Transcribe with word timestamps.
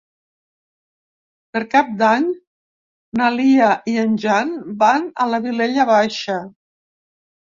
Per 1.57 1.59
Cap 1.73 1.89
d'Any 1.99 2.23
na 3.21 3.27
Lia 3.35 3.69
i 3.93 3.95
en 4.05 4.15
Jan 4.23 4.49
van 4.85 5.05
a 5.25 5.27
la 5.33 5.41
Vilella 5.45 5.85
Baixa. 5.93 6.39